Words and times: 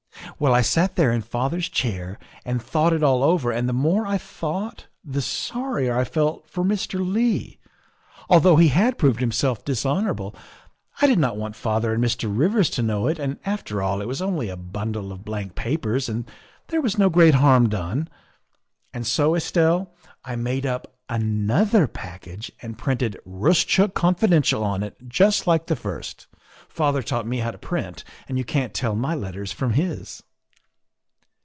''Well, 0.41 0.55
I 0.55 0.61
sat 0.63 0.95
there 0.95 1.11
in 1.11 1.21
father 1.21 1.61
's 1.61 1.69
chair 1.69 2.17
and 2.43 2.59
thought 2.59 2.93
it 2.93 3.03
all 3.03 3.21
over, 3.23 3.51
and 3.51 3.69
the 3.69 3.73
more 3.73 4.07
I 4.07 4.17
thought 4.17 4.87
the 5.03 5.21
sorrier 5.21 5.95
I 5.95 6.03
felt 6.03 6.47
for 6.49 6.63
Mr. 6.63 6.99
Leigh; 7.07 7.59
although 8.27 8.55
he 8.55 8.69
had 8.69 8.97
proved 8.97 9.19
himself 9.19 9.63
dishonorable, 9.63 10.35
I 10.99 11.05
did 11.05 11.19
not 11.19 11.37
want 11.37 11.55
father 11.55 11.93
and 11.93 12.03
Mr. 12.03 12.25
Rivers 12.35 12.71
to 12.71 12.81
know 12.81 13.05
it, 13.05 13.19
and, 13.19 13.37
after 13.45 13.83
all, 13.83 14.01
it 14.01 14.07
was 14.07 14.19
only 14.19 14.49
a 14.49 14.57
bundle 14.57 15.11
of 15.11 15.23
blank 15.23 15.53
papers 15.53 16.09
and 16.09 16.25
there 16.69 16.81
THE 16.81 16.89
SECRETARY 16.89 17.29
OF 17.29 17.33
STATE 17.33 17.35
125 17.39 17.43
was 17.43 17.71
no 17.71 17.79
great 17.83 17.93
harm 17.93 18.01
done. 18.01 18.09
And 18.95 19.05
so, 19.05 19.35
Estelle, 19.35 19.93
I 20.25 20.35
made 20.37 20.65
up 20.65 20.95
another 21.07 21.85
package 21.85 22.51
and 22.63 22.79
printed' 22.79 23.19
Roostchook 23.27 23.93
Confiden 23.93 24.41
tial' 24.41 24.63
on 24.63 24.81
it, 24.81 25.07
just 25.07 25.45
like 25.45 25.67
the 25.67 25.75
first. 25.75 26.25
Father 26.67 27.03
taught 27.03 27.27
me 27.27 27.37
how 27.39 27.51
to 27.51 27.57
print, 27.59 28.03
and 28.27 28.39
you 28.39 28.43
can't 28.43 28.73
tell 28.73 28.95
my 28.95 29.13
letters 29.13 29.51
from 29.51 29.73
his." 29.73 30.23